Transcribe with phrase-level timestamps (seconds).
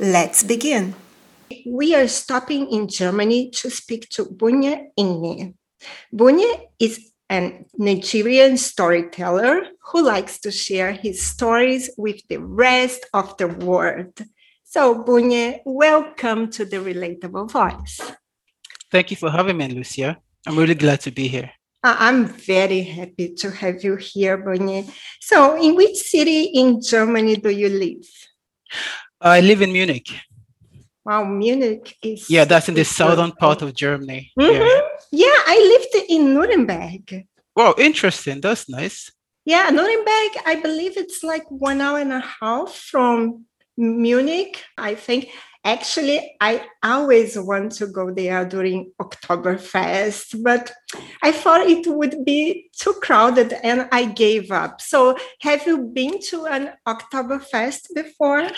[0.00, 0.94] Let's begin.
[1.66, 5.54] We are stopping in Germany to speak to Bunye Ngene.
[6.14, 13.36] Bunye is a Nigerian storyteller who likes to share his stories with the rest of
[13.38, 14.14] the world.
[14.62, 18.00] So, Bunye, welcome to the Relatable Voice.
[18.92, 20.16] Thank you for having me, Lucia.
[20.46, 21.50] I'm really glad to be here.
[21.82, 24.88] I'm very happy to have you here, Bunye.
[25.20, 28.06] So, in which city in Germany do you live?
[29.20, 30.08] I live in Munich.
[31.04, 32.28] Wow, Munich is.
[32.30, 34.30] Yeah, that's in the southern part of Germany.
[34.38, 34.52] Mhm.
[34.52, 34.80] Yeah.
[35.10, 37.26] Yeah, I lived in Nuremberg.
[37.56, 38.40] Wow, interesting.
[38.40, 39.10] That's nice.
[39.44, 45.30] Yeah, Nuremberg, I believe it's like one hour and a half from Munich, I think.
[45.64, 50.72] Actually, I always want to go there during Oktoberfest, but
[51.22, 54.80] I thought it would be too crowded and I gave up.
[54.80, 58.50] So, have you been to an Oktoberfest before?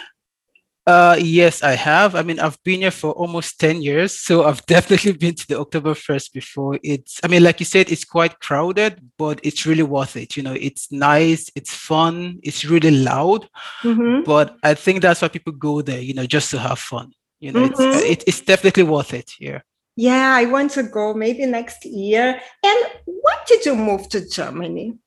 [0.90, 2.16] Uh, yes, I have.
[2.16, 5.54] I mean, I've been here for almost 10 years, so I've definitely been to the
[5.64, 6.80] Oktoberfest before.
[6.82, 10.36] It's, I mean, like you said, it's quite crowded, but it's really worth it.
[10.36, 13.48] You know, it's nice, it's fun, it's really loud,
[13.84, 14.24] Mhm.
[14.24, 17.12] but I think that's why people go there, you know, just to have fun.
[17.38, 18.10] You know, it's, Mhm.
[18.12, 19.30] it, it's definitely worth it.
[19.38, 19.60] Yeah.
[19.96, 22.40] Yeah, I want to go maybe next year.
[22.64, 24.98] And what did you move to Germany?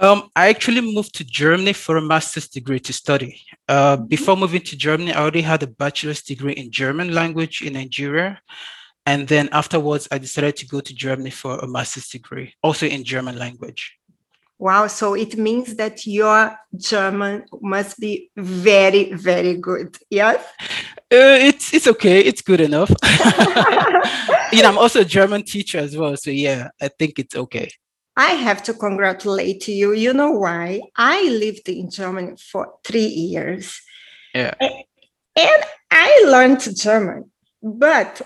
[0.00, 3.42] Um, I actually moved to Germany for a master's degree to study.
[3.68, 7.74] Uh, before moving to Germany, I already had a bachelor's degree in German language in
[7.74, 8.40] Nigeria.
[9.04, 13.04] And then afterwards, I decided to go to Germany for a master's degree, also in
[13.04, 13.98] German language.
[14.58, 19.98] Wow, so it means that your German must be very, very good.
[20.08, 20.42] Yes?
[21.12, 22.20] Uh, it's it's okay.
[22.20, 22.88] It's good enough.
[24.52, 27.70] you know, I'm also a German teacher as well, so yeah, I think it's okay.
[28.16, 29.92] I have to congratulate you.
[29.92, 30.80] You know why?
[30.96, 33.80] I lived in Germany for three years.
[34.34, 34.54] Yeah.
[34.60, 37.30] And I learned German,
[37.62, 38.22] but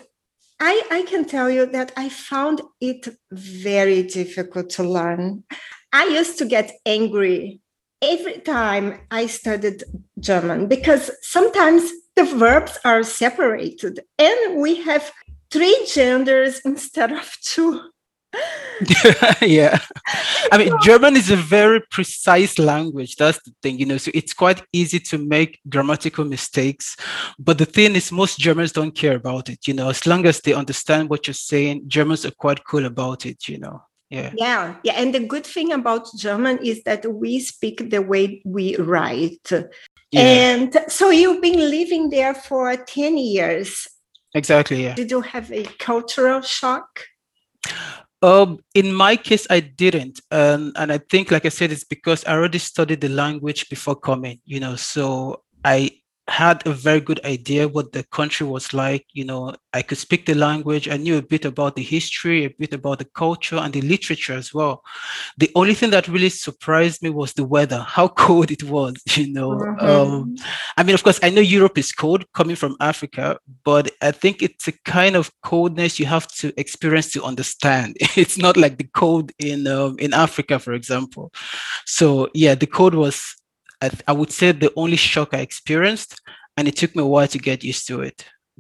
[0.61, 5.45] I, I can tell you that I found it very difficult to learn.
[5.93, 7.61] I used to get angry
[8.03, 9.85] every time I studied
[10.19, 15.13] German because sometimes the verbs are separated and we have
[15.51, 17.81] three genders instead of two.
[19.43, 19.79] yeah.
[20.51, 23.17] I mean, German is a very precise language.
[23.17, 26.97] That's the thing, you know, so it's quite easy to make grammatical mistakes.
[27.39, 30.41] But the thing is, most Germans don't care about it, you know, as long as
[30.41, 33.83] they understand what you're saying, Germans are quite cool about it, you know.
[34.11, 34.33] Yeah.
[34.37, 34.93] Yeah, yeah.
[34.95, 39.51] And the good thing about German is that we speak the way we write.
[39.51, 40.21] Yeah.
[40.21, 43.89] And so you've been living there for 10 years.
[44.35, 44.85] Exactly.
[44.85, 44.95] Yeah.
[44.95, 47.07] Did you have a cultural shock?
[48.25, 52.25] Um, in my case, I didn't, and and I think, like I said, it's because
[52.25, 54.41] I already studied the language before coming.
[54.47, 55.91] You know, so I
[56.29, 59.07] had a very good idea what the country was like.
[59.13, 60.89] You know, I could speak the language.
[60.89, 64.33] I knew a bit about the history, a bit about the culture and the literature
[64.33, 64.83] as well.
[65.37, 68.95] The only thing that really surprised me was the weather, how cold it was.
[69.15, 70.35] You know, um,
[70.77, 74.43] I mean, of course, I know Europe is cold coming from Africa, but I think
[74.43, 77.97] it's a kind of coldness you have to experience to understand.
[78.17, 81.33] It's not like the cold in um, in Africa, for example.
[81.87, 83.37] So yeah, the cold was,
[83.85, 86.13] I, I would say, the only shock I experienced,
[86.57, 88.19] and it took me a while to get used to it.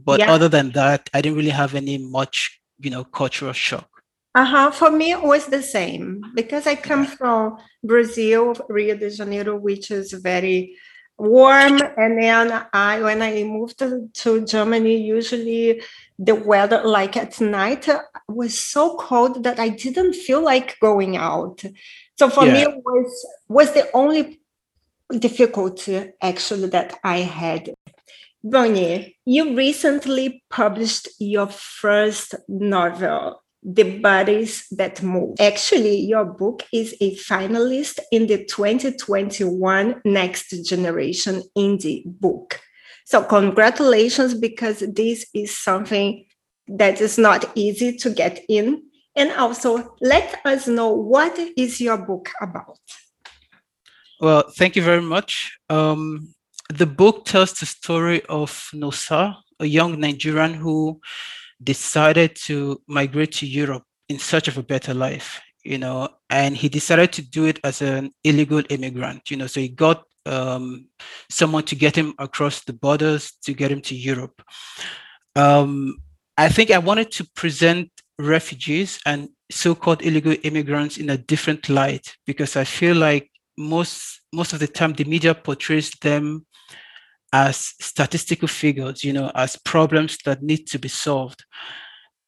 [0.08, 0.32] But Yeah.
[0.34, 2.36] other than that, I didn't really have any much,
[2.84, 3.88] you know, cultural shock.
[4.42, 4.68] Uh-huh.
[4.80, 7.56] For me, it was the same because I come from
[7.90, 10.58] Brazil, Rio de Janeiro, which is very
[11.16, 11.80] warm.
[11.96, 13.88] And then I, when I moved to,
[14.22, 15.80] to Germany, usually
[16.18, 17.88] the weather, like at night,
[18.26, 21.62] was so cold that I didn't feel like going out.
[22.18, 24.40] So for me, it was was the only
[25.10, 27.74] difficulty actually that I had.
[28.44, 35.36] Bunye, you recently published your first novel, The Bodies That Move.
[35.40, 42.60] Actually, your book is a finalist in the 2021 Next Generation Indie Book.
[43.06, 46.26] So, congratulations, because this is something
[46.68, 48.82] that is not easy to get in.
[49.16, 52.78] And also, let us know what is your book about.
[54.20, 55.58] Well, thank you very much.
[55.68, 56.34] Um,
[56.72, 61.00] the book tells the story of Nosa, a young Nigerian who
[61.62, 66.68] decided to migrate to Europe in search of a better life, you know, and he
[66.68, 70.88] decided to do it as an illegal immigrant, you know, so he got um,
[71.30, 74.42] someone to get him across the borders to get him to Europe.
[75.36, 75.96] Um,
[76.36, 82.16] I think I wanted to present refugees and so-called illegal immigrants in a different light
[82.26, 86.46] because I feel like most most of the time the media portrays them
[87.32, 91.44] as statistical figures, you know, as problems that need to be solved.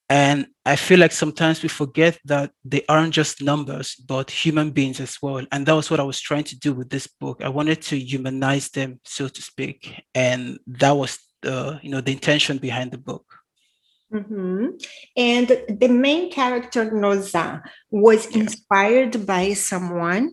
[0.08, 5.00] And I feel like sometimes we forget that they aren't just numbers, but human beings
[5.00, 5.44] as well.
[5.50, 7.42] And that was what I was trying to do with this book.
[7.42, 10.02] I wanted to humanize them, so to speak.
[10.14, 13.24] And that was the, you know, the intention behind the book.
[14.12, 14.66] Mm-hmm.
[15.16, 15.48] And
[15.80, 18.42] the main character, Nosa, was yeah.
[18.42, 20.32] inspired by someone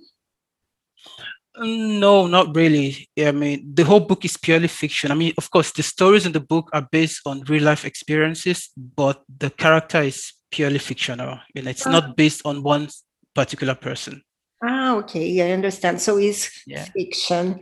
[1.57, 3.07] no, not really.
[3.17, 5.11] I mean, the whole book is purely fiction.
[5.11, 8.69] I mean, of course, the stories in the book are based on real life experiences,
[8.75, 11.39] but the character is purely fictional.
[11.53, 12.13] You know, it's not ah.
[12.15, 12.89] based on one
[13.35, 14.23] particular person.
[14.63, 15.41] Ah, okay.
[15.41, 16.01] I understand.
[16.01, 16.85] So it's yeah.
[16.85, 17.59] fiction.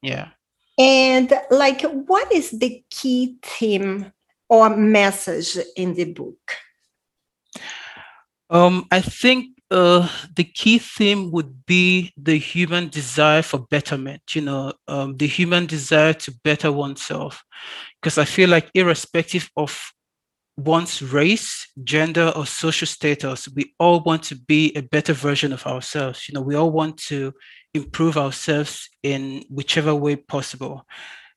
[0.00, 0.28] Yeah.
[0.78, 4.12] And like, what is the key theme
[4.48, 6.38] or message in the book?
[8.50, 14.42] Um, I think uh, the key theme would be the human desire for betterment, you
[14.42, 17.42] know, um, the human desire to better oneself.
[18.00, 19.92] Because I feel like, irrespective of
[20.56, 25.66] one's race, gender, or social status, we all want to be a better version of
[25.66, 26.28] ourselves.
[26.28, 27.32] You know, we all want to
[27.72, 30.86] improve ourselves in whichever way possible.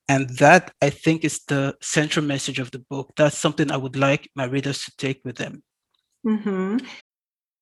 [0.10, 3.14] And that, I think, is the central message of the book.
[3.18, 5.64] That's something I would like my readers to take with them.
[6.26, 6.78] Mm-hmm.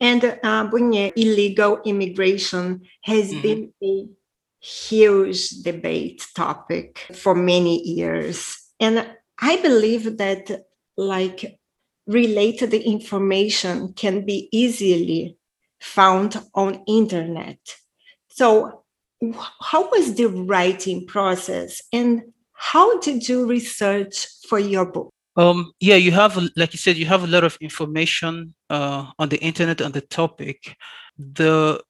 [0.00, 3.42] And uh, illegal immigration has mm-hmm.
[3.42, 4.06] been a
[4.60, 8.56] huge debate topic for many years.
[8.80, 9.06] And
[9.40, 10.66] I believe that
[10.96, 11.58] like
[12.06, 15.36] related information can be easily
[15.80, 17.58] found on internet.
[18.28, 18.84] So
[19.60, 22.22] how was the writing process and
[22.52, 25.13] how did you research for your book?
[25.36, 29.28] Um, yeah, you have, like you said, you have a lot of information uh, on
[29.28, 30.76] the internet on the topic.
[31.18, 31.82] The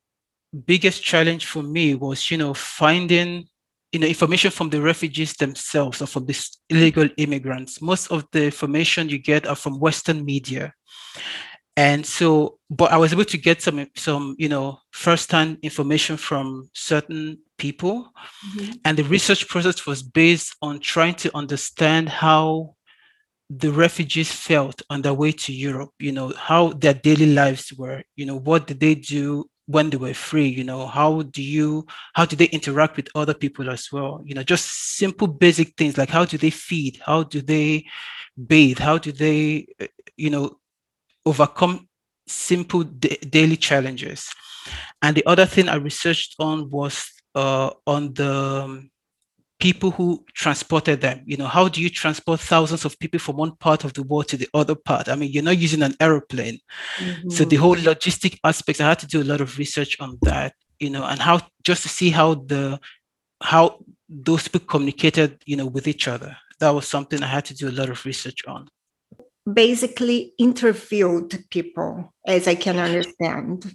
[0.67, 3.46] biggest challenge for me was, you know, finding,
[3.93, 7.82] you know, information from the refugees themselves or from these illegal immigrants.
[7.82, 10.73] Most of the information you get are from Western media.
[11.76, 16.70] And so, but I was able to get some, some, you know, first-hand information from
[16.73, 18.12] certain people.
[18.46, 18.73] Mm-hmm.
[18.85, 22.76] And the research process was based on trying to understand how
[23.50, 28.02] the refugees felt on their way to Europe, you know, how their daily lives were,
[28.17, 31.87] you know, what did they do when they were free, you know, how do you,
[32.14, 34.23] how do they interact with other people as well?
[34.25, 37.01] You know, just simple basic things like how do they feed?
[37.05, 37.86] How do they
[38.46, 38.79] bathe?
[38.79, 39.86] How do they, uh,
[40.17, 40.58] you know,
[41.24, 41.89] overcome
[42.27, 44.29] simple d- daily challenges?
[45.01, 48.91] And the other thing I researched on was uh, on the um,
[49.61, 51.23] people who transported them.
[51.27, 54.29] You know, how do you transport thousands of people from one part of the world
[54.29, 55.08] to the other part?
[55.08, 56.58] I mean, you're not using an aeroplane.
[56.99, 57.31] Mm-hmm.
[57.31, 60.55] So the whole logistic aspects, I had to do a lot of research on that,
[60.79, 62.81] you know, and how just to see how the
[63.43, 66.37] how those people communicated, you know, with each other.
[66.61, 68.69] That was something I had to do a lot of research on.
[69.51, 73.75] Basically interviewed people, as I can understand.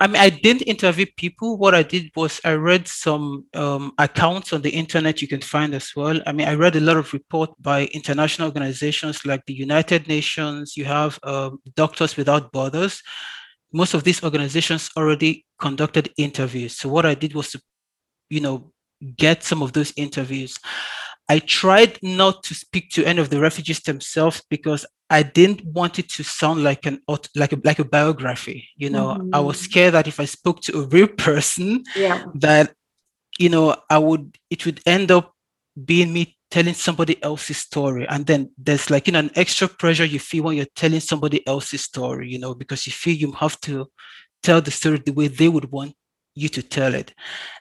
[0.00, 1.56] I mean, I didn't interview people.
[1.56, 5.74] What I did was I read some um, accounts on the internet you can find
[5.74, 6.20] as well.
[6.26, 10.76] I mean, I read a lot of reports by international organizations like the United Nations.
[10.76, 13.02] You have um, Doctors Without Borders.
[13.72, 16.76] Most of these organizations already conducted interviews.
[16.76, 17.60] So what I did was to,
[18.30, 18.70] you know,
[19.16, 20.56] get some of those interviews.
[21.28, 25.98] I tried not to speak to any of the refugees themselves because I didn't want
[25.98, 27.00] it to sound like an
[27.34, 28.68] like a like a biography.
[28.76, 29.34] You know, mm-hmm.
[29.34, 29.64] I was mm-hmm.
[29.64, 32.24] scared that if I spoke to a real person, yeah.
[32.34, 32.74] that
[33.38, 35.32] you know, I would it would end up
[35.82, 38.06] being me telling somebody else's story.
[38.08, 41.46] And then there's like you know an extra pressure you feel when you're telling somebody
[41.46, 43.90] else's story, you know, because you feel you have to
[44.42, 45.94] tell the story the way they would want
[46.34, 47.14] you to tell it.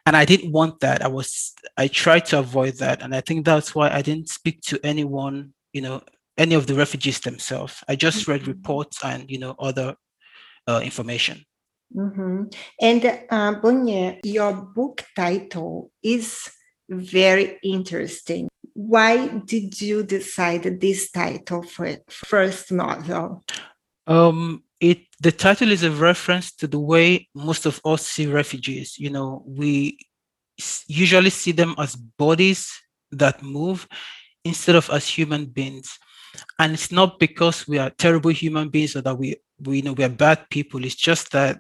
[0.06, 1.04] And i didn't want that.
[1.04, 3.02] I was i tried to avoid that.
[3.02, 6.02] And i think that's why i didn't speak to anyone you know
[6.38, 7.84] any of the refugees themselves.
[7.88, 8.52] I just read mm-hmm.
[8.52, 9.96] reports and you know other
[10.68, 11.46] uh, information.
[11.96, 12.46] Mm-hmm.
[12.82, 16.50] and uh, Bunye, your book title is
[16.90, 18.50] very interesting.
[18.74, 23.44] Why did you decide this title for first novel?
[24.08, 29.00] Um it the title is a reference to the way most of us see refugees.
[29.00, 29.98] You know we
[30.88, 32.70] usually see them as bodies
[33.12, 33.88] that move
[34.44, 35.98] instead of as human beings.
[36.60, 39.94] And it's not because we are terrible human beings or that we we you know
[39.94, 40.84] we are bad people.
[40.84, 41.60] It's just that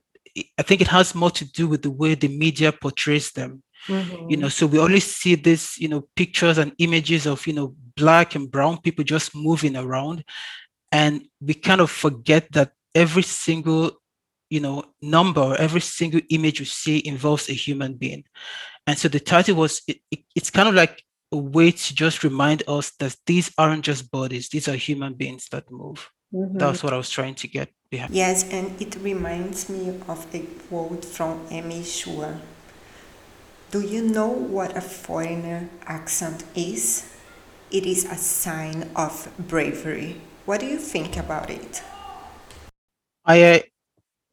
[0.58, 3.64] i think it has more to do with the way the media portrays them.
[3.88, 4.30] Mm-hmm.
[4.32, 7.76] you know so we only see this you know pictures and images of you know
[7.98, 10.24] black and brown people just moving around.
[10.92, 13.92] And we kind of forget that every single
[14.50, 18.24] you know number every single image you see involves a human being.
[18.86, 22.24] And so the title was it, it, it's kind of like a way to just
[22.24, 26.10] remind us that these aren't just bodies these are human beings that move.
[26.34, 26.58] Mm-hmm.
[26.58, 28.12] that's what i was trying to get behind.
[28.12, 32.40] Yes and it reminds me of a quote from Amy Chua
[33.74, 37.12] do you know what a foreigner accent is?
[37.72, 40.22] It is a sign of bravery.
[40.46, 41.82] What do you think about it
[43.26, 43.60] I uh,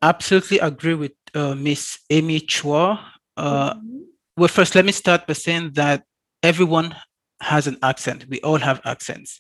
[0.03, 2.99] absolutely agree with uh, Miss Amy Chua.
[3.37, 3.99] Uh, mm-hmm.
[4.37, 6.03] Well, first, let me start by saying that
[6.43, 6.97] everyone
[7.41, 8.27] has an accent.
[8.29, 9.39] We all have accents.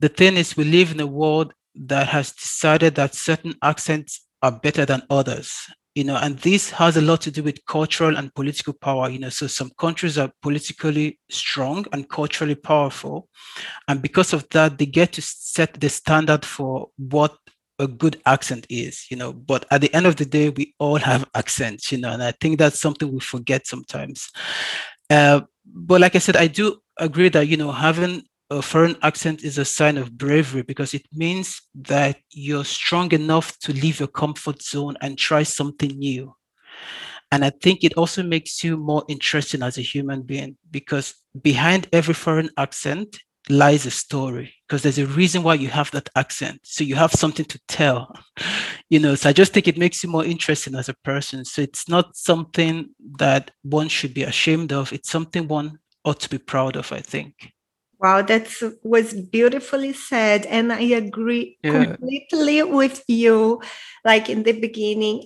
[0.00, 4.52] The thing is, we live in a world that has decided that certain accents are
[4.52, 5.52] better than others.
[5.94, 9.08] You know, and this has a lot to do with cultural and political power.
[9.08, 13.28] You know, so some countries are politically strong and culturally powerful,
[13.88, 17.36] and because of that, they get to set the standard for what
[17.78, 20.96] a good accent is, you know, but at the end of the day, we all
[20.96, 24.30] have accents, you know, and I think that's something we forget sometimes.
[25.10, 29.42] Uh, but like I said, I do agree that, you know, having a foreign accent
[29.42, 34.08] is a sign of bravery because it means that you're strong enough to leave your
[34.08, 36.34] comfort zone and try something new.
[37.32, 41.88] And I think it also makes you more interesting as a human being because behind
[41.92, 43.18] every foreign accent
[43.48, 46.60] lies a story because there's a reason why you have that accent.
[46.64, 48.14] So you have something to tell.
[48.88, 51.44] You know so i just think it makes you more interesting as a person.
[51.44, 54.92] So it's not something that one should be ashamed of.
[54.92, 57.34] It's something one ought to be proud of i think.
[57.98, 58.48] Wow that
[58.84, 61.72] was beautifully said and i agree yeah.
[61.72, 63.60] completely with you.
[64.04, 65.24] Like in the beginning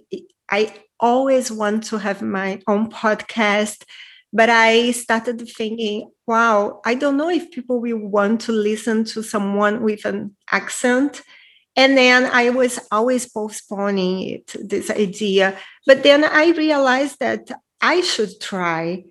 [0.50, 3.84] i always want to have my own podcast
[4.32, 9.22] but I started thinking, wow, I don't know if people will want to listen to
[9.22, 11.22] someone with an accent.
[11.76, 15.56] And then I was always postponing it, this idea.
[15.86, 19.04] But then I realized that I should try.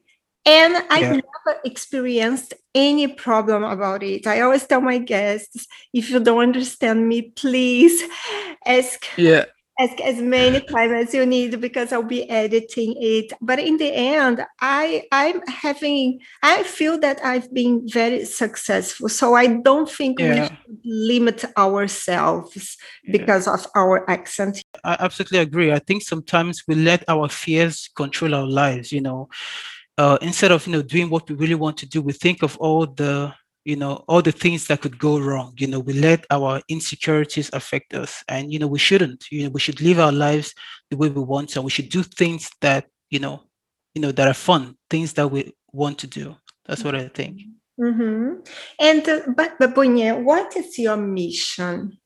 [0.46, 1.10] And I yeah.
[1.12, 4.26] never experienced any problem about it.
[4.26, 8.02] I always tell my guests, if you don't understand me, please
[8.66, 9.46] ask yeah
[9.80, 13.32] ask as many times as you need because I'll be editing it.
[13.42, 19.10] But in the end, I I'm having I feel that I've been very successful.
[19.10, 20.30] So I don't think yeah.
[20.30, 23.12] we should limit ourselves yeah.
[23.12, 24.62] because of our accent.
[24.84, 25.72] I absolutely agree.
[25.72, 29.30] I think sometimes we let our fears control our lives, you know.
[29.98, 32.58] Uh, instead of you know doing what we really want to do, we think of
[32.58, 33.34] all the
[33.66, 37.50] you know all the things that could go wrong you know we let our insecurities
[37.54, 40.54] affect us and you know we shouldn't you know we should live our lives
[40.90, 43.44] the way we want to and we should do things that you know
[43.94, 46.36] you know that are fun things that we want to do
[46.66, 47.42] that's what i think
[47.80, 48.36] mm-hmm.
[48.80, 51.98] and uh, but but what is your mission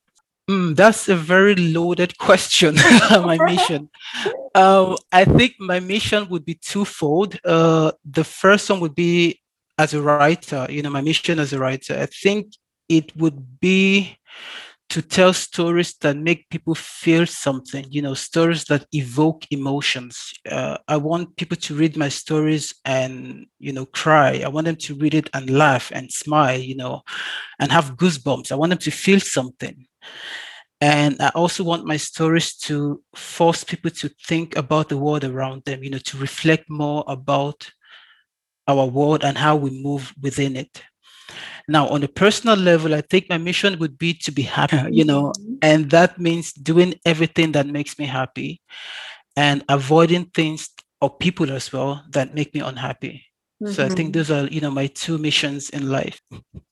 [0.49, 2.75] Mm, that's a very loaded question.
[3.09, 3.89] my mission.
[4.55, 7.39] Um, I think my mission would be twofold.
[7.43, 9.41] Uh, the first one would be
[9.77, 12.53] as a writer, you know, my mission as a writer, I think
[12.89, 14.17] it would be
[14.89, 20.33] to tell stories that make people feel something, you know, stories that evoke emotions.
[20.49, 24.43] Uh, I want people to read my stories and, you know, cry.
[24.45, 27.01] I want them to read it and laugh and smile, you know,
[27.59, 28.51] and have goosebumps.
[28.51, 29.87] I want them to feel something.
[30.79, 35.63] And I also want my stories to force people to think about the world around
[35.63, 37.71] them, you know, to reflect more about
[38.67, 40.81] our world and how we move within it.
[41.67, 45.05] Now, on a personal level, I think my mission would be to be happy, you
[45.05, 45.55] know, mm-hmm.
[45.61, 48.61] and that means doing everything that makes me happy
[49.37, 50.69] and avoiding things
[51.01, 53.25] or people as well that make me unhappy.
[53.63, 53.73] Mm-hmm.
[53.73, 54.19] So I think mm-hmm.
[54.19, 56.19] those are, you know, my two missions in life.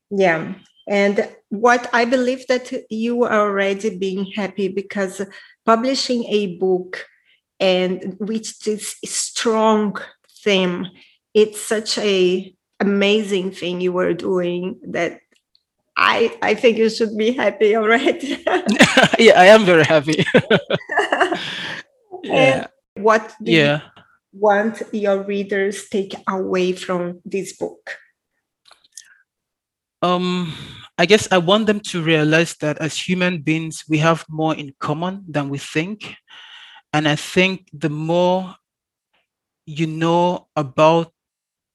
[0.09, 0.55] Yeah.
[0.89, 5.21] And what I believe that you are already being happy because
[5.65, 7.05] publishing a book
[7.61, 9.95] and with this strong
[10.43, 10.87] theme.
[11.33, 15.19] It's such a amazing thing you were doing that
[15.97, 18.43] I I think you should be happy already.
[19.19, 20.25] yeah, I am very happy.
[22.23, 22.63] yeah.
[22.63, 23.81] And what do Yeah.
[23.81, 23.81] you
[24.33, 27.97] want your readers take away from this book?
[30.01, 30.53] Um,
[30.97, 34.73] I guess I want them to realize that as human beings, we have more in
[34.79, 36.15] common than we think.
[36.93, 38.55] And I think the more
[39.65, 41.13] you know about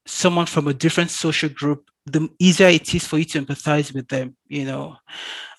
[0.07, 4.09] someone from a different social group, the easier it is for you to empathize with
[4.09, 4.97] them, you know.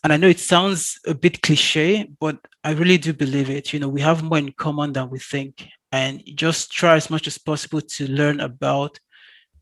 [0.04, 3.74] And I know it sounds a bit cliche, but I really do believe it.
[3.74, 5.68] You know, we have more in common than we think.
[5.92, 9.00] And just try as much as possible to learn about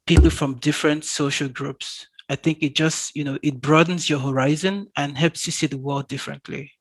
[0.08, 2.08] people from different social groups.
[2.30, 5.78] I think it just, you know, it broadens your horizon and helps you see the
[5.78, 6.72] world differently.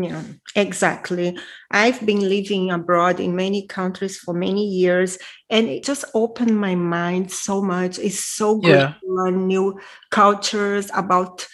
[0.00, 0.22] Yeah,
[0.54, 1.36] exactly.
[1.72, 5.18] I've been living abroad in many countries for many years,
[5.50, 7.98] and it just opened my mind so much.
[7.98, 8.94] It's so good Yeah.
[9.00, 11.46] to learn new cultures about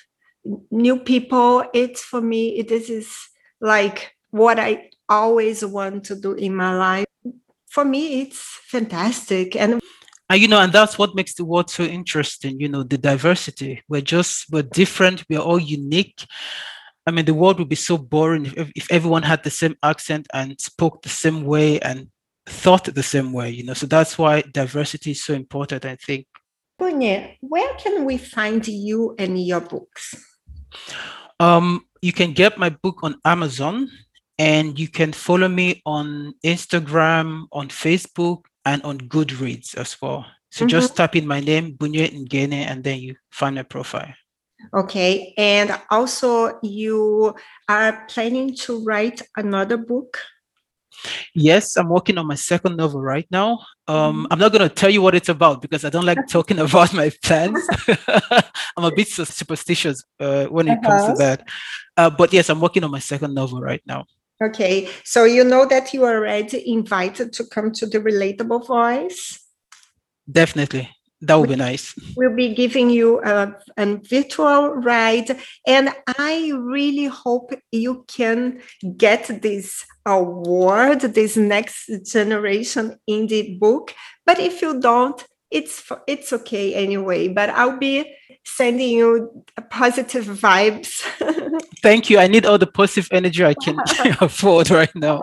[0.70, 1.64] new people.
[1.72, 3.16] It's for me, it this is
[3.60, 7.06] like what I always want to do in my life.
[7.70, 9.56] For me, it's fantastic.
[9.56, 9.80] And
[10.30, 13.82] And you know, and that's what makes the world so interesting, you know, the diversity.
[13.88, 16.26] We're just we're different, we're all unique.
[17.06, 20.26] I mean, the world would be so boring if, if everyone had the same accent
[20.32, 22.08] and spoke the same way and
[22.46, 23.74] thought the same way, you know.
[23.74, 26.26] So that's why diversity is so important, I think.
[26.80, 30.14] Bunye, where can we find you and your books?
[31.38, 33.90] Um, you can get my book on Amazon
[34.38, 40.26] and you can follow me on Instagram, on Facebook, and on Goodreads as well.
[40.50, 44.14] So just type in my name, Bunye Ngene, and then you find my profile.
[44.72, 45.34] Okay.
[45.36, 47.34] And also, you
[47.68, 50.18] are planning to write another book?
[51.34, 53.58] Yes, I'm working on my second novel right now.
[53.88, 56.58] Um, I'm not going to tell you what it's about because I don't like talking
[56.60, 57.58] about my plans.
[58.76, 61.12] I'm a bit su- superstitious uh, when it comes Uh-huh.
[61.12, 61.48] to that.
[61.96, 64.04] Uh, but yes, I'm working on my second novel right now.
[64.42, 64.88] Okay.
[65.04, 69.40] So, you know that you are already invited to come to the Relatable Voice.
[70.30, 70.93] Definitely.
[71.26, 71.94] That would be nice.
[72.16, 75.38] We'll be giving you a, a virtual ride.
[75.66, 78.60] And I really hope you can
[78.96, 83.94] get this award, this next generation indie book.
[84.26, 87.28] But if you don't, it's it's okay anyway.
[87.28, 90.90] But I'll be sending you positive vibes.
[91.82, 92.18] Thank you.
[92.18, 93.78] I need all the positive energy I can
[94.20, 95.22] afford right now.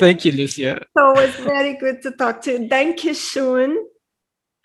[0.00, 0.80] Thank you, Lucia.
[0.96, 2.68] so it's very good to talk to you.
[2.68, 3.76] Thank you, Shun.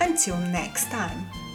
[0.00, 1.45] Until next time.